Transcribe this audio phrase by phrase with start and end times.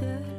[0.00, 0.29] to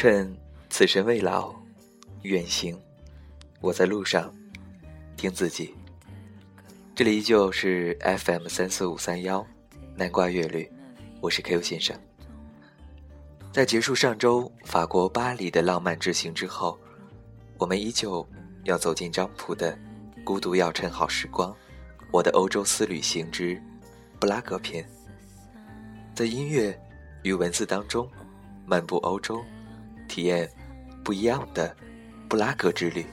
[0.00, 0.32] 趁
[0.70, 1.52] 此生未老，
[2.22, 2.80] 远行，
[3.60, 4.32] 我在路上，
[5.16, 5.74] 听自己。
[6.94, 9.44] 这里依旧是 FM 三四五三幺，
[9.96, 10.70] 南瓜乐律，
[11.20, 11.98] 我是 Q 先生。
[13.52, 16.78] 在结束上周法国巴黎的浪漫之行之后，
[17.58, 18.24] 我们依旧
[18.62, 19.76] 要走进张普的
[20.22, 21.50] 《孤独要趁好时光》，
[22.12, 23.60] 我的欧洲私旅行之
[24.20, 24.88] 布拉格篇，
[26.14, 26.80] 在音乐
[27.24, 28.08] 与文字当中
[28.64, 29.42] 漫步欧洲。
[30.08, 30.50] 体验
[31.04, 31.76] 不一样的
[32.28, 33.06] 布拉格之旅。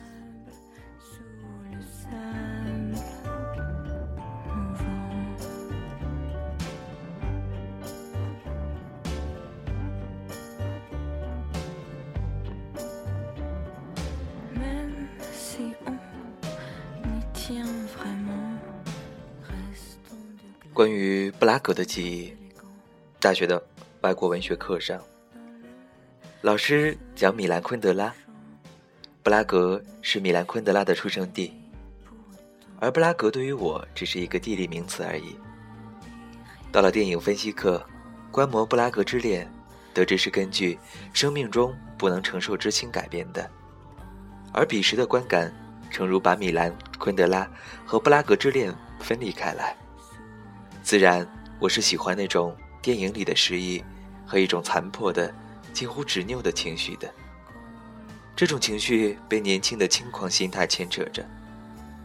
[20.74, 22.34] 关于布拉格的记忆，
[23.18, 23.64] 大学的
[24.02, 25.02] 外国文学课上。
[26.46, 28.14] 老师讲米兰昆德拉，
[29.24, 31.52] 布拉格是米兰昆德拉的出生地，
[32.80, 35.36] 而布拉格对于我只是一个地理名词而已。
[36.72, 37.84] 到了电影分析课，
[38.30, 39.44] 观摩《布拉格之恋》，
[39.92, 40.78] 得知是根据
[41.14, 43.50] 生命中不能承受之轻改编的，
[44.54, 45.52] 而彼时的观感，
[45.90, 47.50] 诚如把米兰昆德拉
[47.88, 49.76] 和布拉格之恋分离开来。
[50.84, 53.84] 自然，我是喜欢那种电影里的诗意
[54.28, 55.34] 和一种残破的。
[55.76, 57.14] 近乎执拗的情绪的，
[58.34, 61.22] 这种情绪被年轻的轻狂心态牵扯着。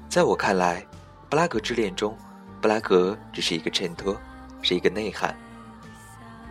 [0.08, 0.84] 在我看来，
[1.28, 2.18] 布拉格之恋中，
[2.60, 4.20] 布拉格只是一个衬托，
[4.60, 5.32] 是一个内涵。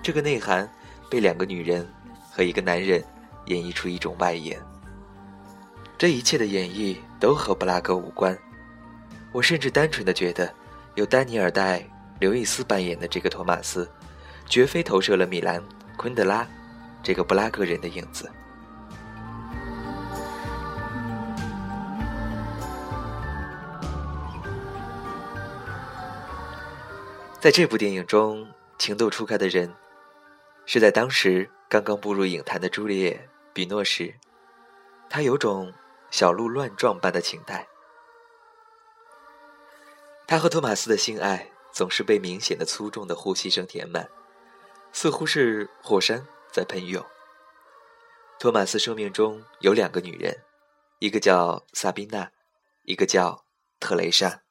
[0.02, 0.68] 这个内涵
[1.09, 1.85] 被两个女人
[2.31, 3.03] 和一个男人
[3.47, 4.58] 演绎出一种外延。
[5.97, 8.35] 这一切的演绎都和布拉格无关。
[9.34, 10.50] 我甚至单纯的觉得，
[10.96, 11.85] 由丹尼尔戴
[12.22, 13.91] 刘易斯扮演的这个托马斯，
[14.46, 15.62] 绝非投射了米兰
[15.97, 16.47] 昆德拉。
[17.01, 18.29] 这个布拉格人的影子，
[27.39, 29.73] 在这部电影中，情窦初开的人，
[30.65, 34.13] 是在当时刚刚步入影坛的朱丽叶·比诺时，
[35.09, 35.73] 他有种
[36.11, 37.66] 小鹿乱撞般的情态。
[40.27, 44.07] 他和托马斯的性爱总是被明显的粗重的呼吸声填满，
[44.91, 46.23] 似乎是火山。
[46.51, 47.05] 在喷涌。
[48.39, 50.43] 托马斯生命中有两个女人，
[50.99, 52.31] 一个叫萨宾娜，
[52.83, 53.45] 一个叫
[53.79, 54.43] 特蕾莎。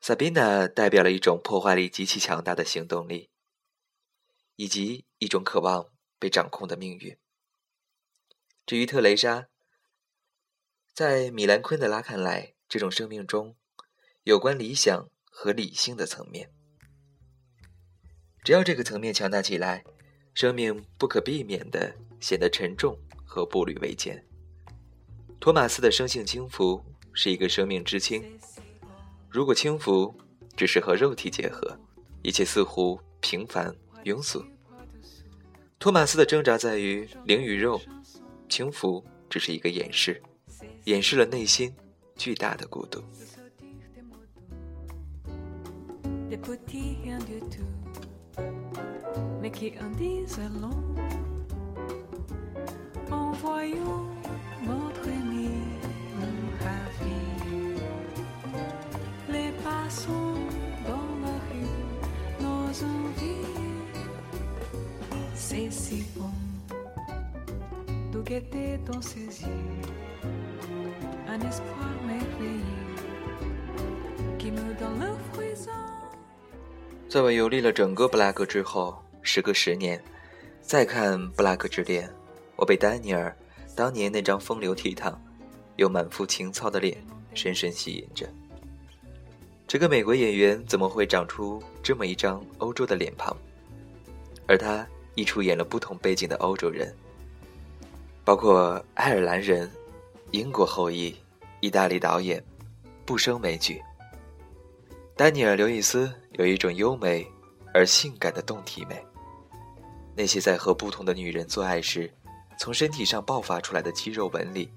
[0.00, 3.30] 萨宾娜代表了一种破坏力极其强大的行动力，
[4.56, 7.16] 以及一种渴望被掌控的命运。
[8.66, 9.48] 至于特蕾莎，
[10.92, 13.56] 在米兰昆德拉看来，这种生命中
[14.24, 16.52] 有关理想和理性的层面，
[18.44, 19.84] 只要这个层面强大起来。
[20.34, 24.22] 生命不可避免地显得沉重和步履维艰。
[25.38, 26.82] 托马斯的生性轻浮
[27.12, 28.22] 是一个生命之轻。
[29.28, 30.14] 如果轻浮
[30.56, 31.78] 只是和肉体结合，
[32.22, 34.44] 一切似乎平凡庸俗。
[35.78, 37.80] 托马斯的挣扎在于灵与肉，
[38.48, 40.22] 轻浮只是一个掩饰，
[40.84, 41.74] 掩饰了内心
[42.16, 43.02] 巨大的孤独。
[49.41, 50.83] mais qui en disent long
[53.11, 54.05] en voyant
[54.65, 55.49] notre ami
[56.59, 57.21] ravi.
[59.29, 60.41] Les passants
[60.85, 63.47] dans la rue, nos envies,
[65.33, 66.31] c'est si bon
[68.11, 69.67] de guetter dans ses yeux
[71.27, 72.95] un espoir merveilleux
[74.37, 75.71] qui me donne le frisson.
[77.09, 79.01] 在我游历了整个布拉格之后，
[79.34, 79.98] 时隔十年，
[80.60, 82.06] 再看《布拉格之恋》，
[82.54, 83.34] 我被丹尼尔
[83.74, 85.16] 当年那张风流倜傥
[85.76, 87.02] 又满腹情操的脸
[87.32, 88.28] 深深吸引着。
[89.66, 93.34] 这个美国演员怎么会长出这么一张欧洲的脸庞？
[94.46, 96.94] 而他亦出演了不同背景的欧洲人，
[98.24, 99.70] 包括爱尔兰人、
[100.32, 101.16] 英国后裔、
[101.60, 102.44] 意大利导演，
[103.06, 103.80] 不胜枚举。
[105.16, 107.26] 丹尼尔·刘易斯有一种优美
[107.72, 109.02] 而性感的动体美。
[110.14, 112.12] 那些在和不同的女人做爱时，
[112.58, 114.70] 从身体上爆发出来的肌肉纹理、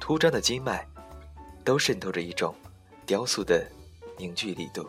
[0.00, 0.86] 凸张的经脉，
[1.64, 2.54] 都渗透着一种
[3.04, 3.66] 雕塑的
[4.16, 4.88] 凝聚力度。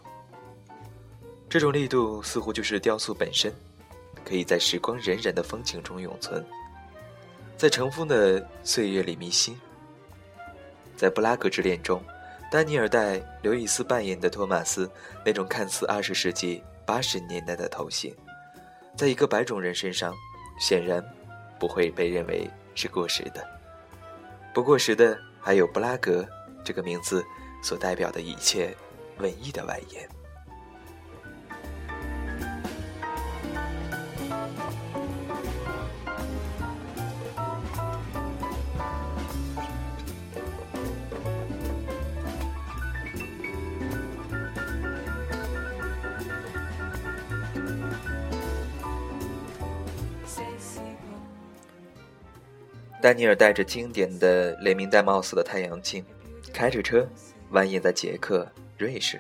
[1.50, 3.54] 这种力度似乎就是雕塑本身，
[4.24, 6.46] 可以在时光荏苒的风情中永存，
[7.58, 9.60] 在尘封的岁月里迷心。
[10.96, 12.02] 在《布拉格之恋》中，
[12.52, 14.90] 丹尼尔戴刘易斯扮演的托马斯
[15.26, 18.16] 那种看似二十世纪八十年代的头型。
[18.96, 20.14] 在一个白种人身上，
[20.60, 21.04] 显然
[21.60, 23.46] 不会被认为是过时的。
[24.54, 26.28] 不过时的还有布拉格
[26.64, 27.24] 这个名字
[27.64, 28.76] 所代表的一切
[29.18, 30.08] 文艺的外延。
[53.02, 56.06] 丹尼尔戴着经典的雷明戴帽子的太阳镜，
[56.54, 57.08] 开着车
[57.52, 59.20] 蜿蜒在捷克、瑞士。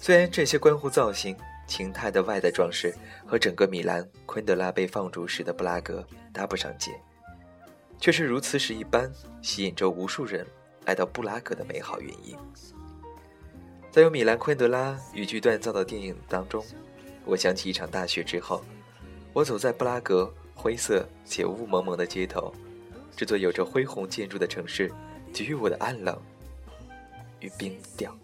[0.00, 1.36] 虽然这些关乎造型、
[1.66, 2.94] 情态的外在装饰
[3.26, 6.02] 和整个米兰昆德拉被放逐时的布拉格
[6.32, 6.92] 搭不上界，
[8.00, 10.46] 却是如此使一般吸引着无数人
[10.86, 12.34] 来到布拉格的美好原因。
[13.90, 16.64] 在有米兰昆德拉语句锻造的电影当中，
[17.26, 18.64] 我想起一场大雪之后，
[19.34, 20.32] 我走在布拉格。
[20.54, 22.52] 灰色且雾蒙蒙的街头，
[23.16, 24.92] 这座有着恢宏建筑的城市，
[25.32, 26.16] 给予我的暗冷
[27.40, 28.14] 与冰调。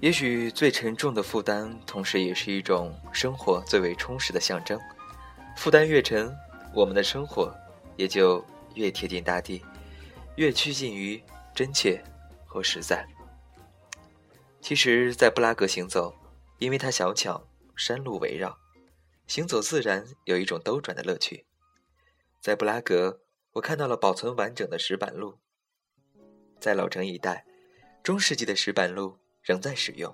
[0.00, 4.78] 也许最沉重的负担，同时也是一种生活最为充实的象征。
[5.56, 6.32] 负担越沉，
[6.72, 7.52] 我们的生活
[7.96, 8.44] 也就
[8.74, 9.64] 越贴近大地，
[10.36, 11.20] 越趋近于
[11.52, 12.00] 真切
[12.46, 13.04] 和实在。
[14.66, 16.12] 其实，在布拉格行走，
[16.58, 17.46] 因为它小巧，
[17.76, 18.58] 山路围绕，
[19.28, 21.46] 行走自然有一种兜转的乐趣。
[22.40, 23.20] 在布拉格，
[23.52, 25.38] 我看到了保存完整的石板路。
[26.58, 27.46] 在老城一带，
[28.02, 30.12] 中世纪的石板路仍在使用，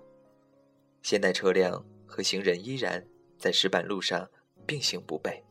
[1.00, 3.08] 现代车辆和行人依然
[3.38, 4.30] 在石板路上
[4.66, 5.42] 并行不悖。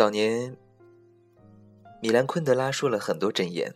[0.00, 0.56] 早年，
[2.00, 3.74] 米兰昆德拉说了很多箴言，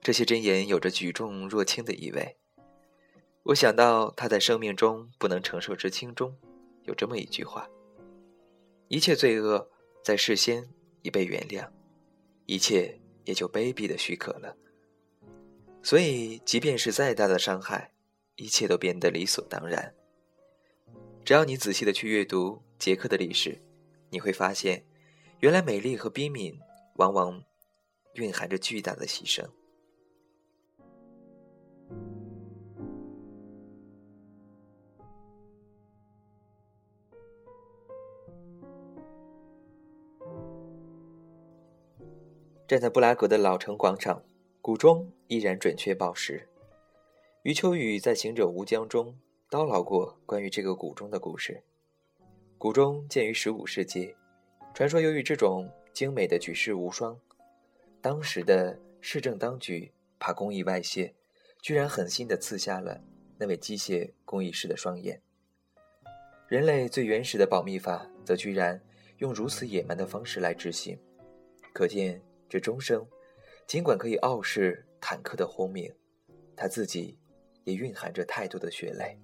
[0.00, 2.36] 这些箴言有着举重若轻的意味。
[3.42, 6.32] 我想到他在《生命中不能承受之轻》中
[6.84, 7.68] 有这么一句话
[8.86, 9.68] ：“一切罪恶
[10.04, 10.64] 在事先
[11.02, 11.68] 已被原谅，
[12.46, 14.56] 一切也就卑鄙的许可了。
[15.82, 17.92] 所以，即便是再大的伤害，
[18.36, 19.92] 一切都变得理所当然。
[21.24, 23.60] 只要你仔细的去阅读捷克的历史，
[24.08, 24.84] 你会发现。”
[25.42, 26.56] 原来，美丽和悲悯
[26.94, 27.42] 往往
[28.14, 29.44] 蕴含着巨大的牺牲。
[42.68, 44.22] 站在布拉格的老城广场，
[44.60, 46.48] 古钟依然准确报时。
[47.42, 49.18] 余秋雨在《行者无疆》中
[49.50, 51.64] 叨唠过关于这个古钟的故事。
[52.58, 54.14] 古钟建于十五世纪。
[54.74, 57.18] 传说，由于这种精美的举世无双，
[58.00, 61.14] 当时的市政当局怕工艺外泄，
[61.60, 62.98] 居然狠心地刺瞎了
[63.38, 65.20] 那位机械工艺师的双眼。
[66.48, 68.80] 人类最原始的保密法，则居然
[69.18, 70.98] 用如此野蛮的方式来执行，
[71.74, 73.06] 可见这钟声，
[73.66, 75.94] 尽管可以傲视坦克的轰鸣，
[76.56, 77.18] 它自己
[77.64, 79.18] 也蕴含着太多的血泪。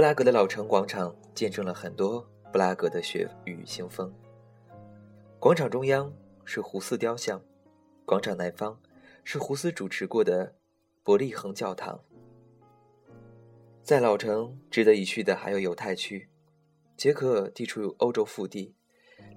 [0.00, 4.10] 布拉格的老城广场见证了很多布拉格的血雨腥风。
[5.38, 6.10] 广场中央
[6.42, 7.38] 是胡斯雕像，
[8.06, 8.80] 广场南方
[9.24, 10.56] 是胡斯主持过的
[11.02, 12.02] 伯利恒教堂。
[13.82, 16.30] 在老城值得一去的还有犹太区。
[16.96, 18.74] 捷克地处欧洲腹地，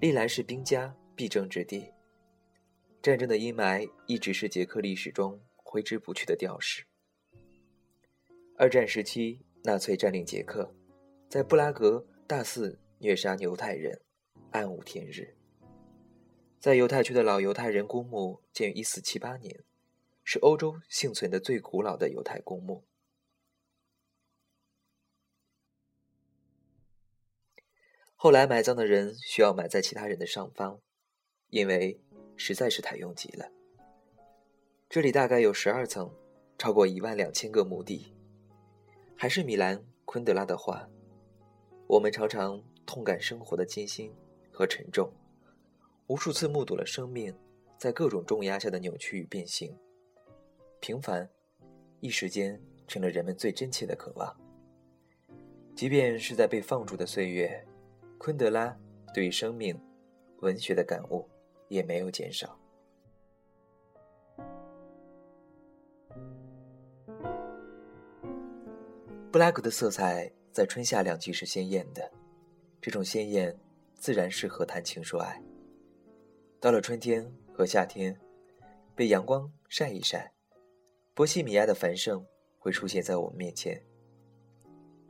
[0.00, 1.92] 历来是兵家必争之地。
[3.02, 6.86] 战争的阴霾一直是捷克历史中挥之不去的调式。
[8.56, 10.74] 二战时期，纳粹占领捷克，
[11.30, 13.98] 在布拉格大肆虐杀犹太人，
[14.50, 15.34] 暗无天日。
[16.60, 19.64] 在犹太区的老犹太人公墓建于1478年，
[20.22, 22.84] 是欧洲幸存的最古老的犹太公墓。
[28.16, 30.78] 后来埋葬的人需要埋在其他人的上方，
[31.48, 31.98] 因为
[32.36, 33.50] 实在是太拥挤了。
[34.90, 36.14] 这里大概有十二层，
[36.58, 38.14] 超过一万两千个墓地。
[39.16, 40.88] 还是米兰昆德拉的话
[41.86, 44.12] ：“我们常常痛感生活的艰辛
[44.50, 45.10] 和沉重，
[46.06, 47.34] 无数次目睹了生命
[47.78, 49.76] 在各种重压下的扭曲与变形。
[50.80, 51.28] 平凡，
[52.00, 54.36] 一时间成了人们最真切的渴望。
[55.74, 57.64] 即便是在被放逐的岁月。”
[58.16, 58.74] 昆德拉
[59.12, 59.78] 对于生命、
[60.40, 61.28] 文学的感悟
[61.68, 62.58] 也没有减少。
[69.34, 72.08] 布拉格的色彩在春夏两季是鲜艳的，
[72.80, 73.52] 这种鲜艳
[73.96, 75.42] 自然适合谈情说爱。
[76.60, 78.16] 到了春天和夏天，
[78.94, 80.32] 被阳光晒一晒，
[81.14, 82.24] 波西米亚的繁盛
[82.60, 83.82] 会出现在我们面前。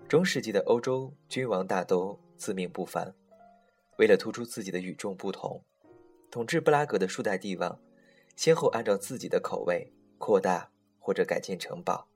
[0.08, 2.18] 中世纪的欧洲君王大都。
[2.38, 3.14] 自命不凡，
[3.98, 5.62] 为了突出自己的与众不同，
[6.30, 7.78] 统治布拉格的数代帝王，
[8.36, 12.08] 先后按照自己的口味扩大或者改建城堡。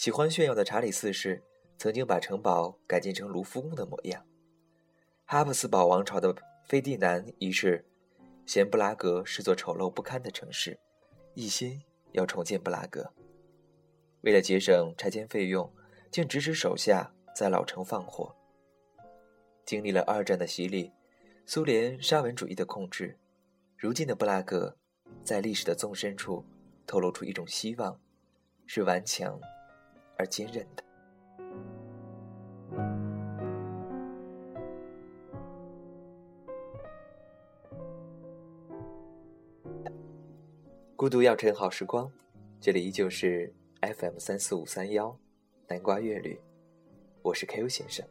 [0.00, 1.44] 喜欢炫耀的查理四世
[1.76, 4.26] 曾经把城堡改建成卢浮宫的模样。
[5.26, 7.84] 哈布斯堡王朝的菲蒂南一世
[8.46, 10.80] 嫌布拉格是座丑陋不堪的城市，
[11.34, 13.12] 一心要重建布拉格。
[14.22, 15.70] 为了节省拆迁费用，
[16.10, 18.34] 竟指使手下在老城放火。
[19.66, 20.90] 经历了二战的洗礼，
[21.44, 23.18] 苏联沙文主义的控制，
[23.76, 24.78] 如今的布拉格，
[25.22, 26.42] 在历史的纵深处
[26.86, 28.00] 透露出一种希望，
[28.66, 29.38] 是顽强
[30.20, 30.84] 而坚韧的。
[40.94, 42.12] 孤独要趁好时光，
[42.60, 43.50] 这里依旧是
[43.80, 45.16] FM 三四五三幺
[45.66, 46.38] 南瓜乐旅，
[47.22, 48.06] 我是 Q 先生。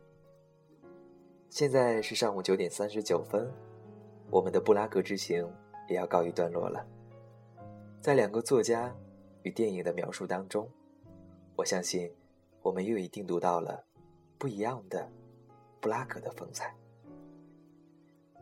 [1.51, 3.47] 现在是上午九点三十九分，
[4.31, 5.47] 我们的布拉格之行
[5.87, 6.83] 也要告一段落了。
[8.01, 8.91] 在两个作家
[9.43, 10.67] 与电影的描述当中，
[11.59, 12.09] 我相信
[12.61, 13.83] 我们又一定读到了
[14.37, 15.11] 不一样的
[15.81, 16.73] 布拉格的风采。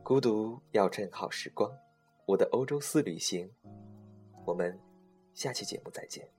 [0.04, 1.76] 孤独要趁好时光，
[2.28, 3.52] 我的欧洲四旅行，
[4.46, 4.80] 我们
[5.34, 6.37] 下期节目再见。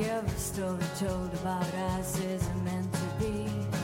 [0.00, 3.83] Every story told about us isn't meant to be.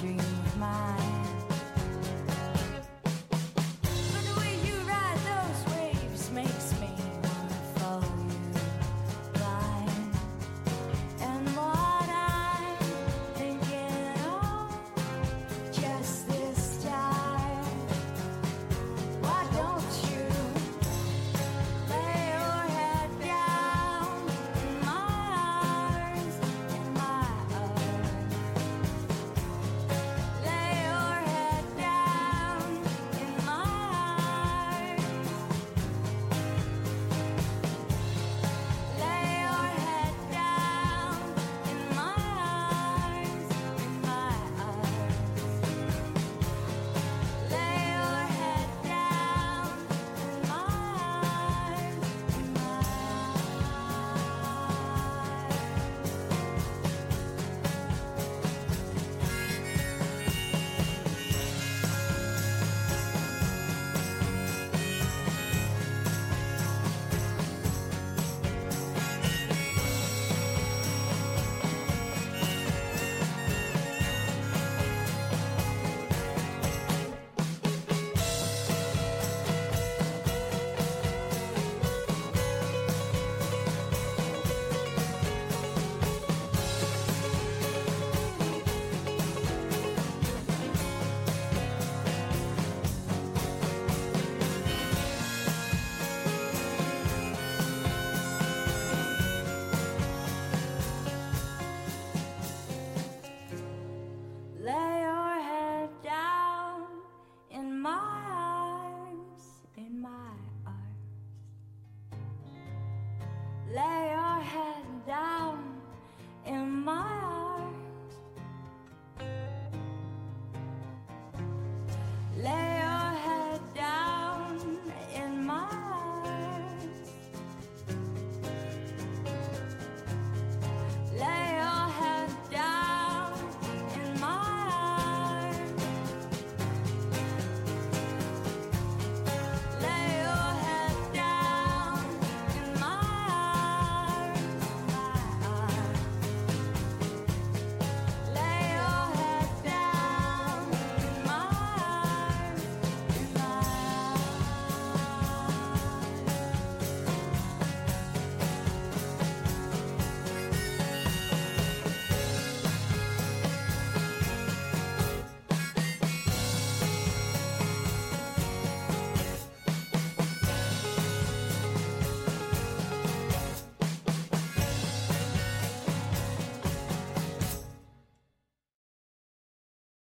[0.00, 1.07] Dream of mine.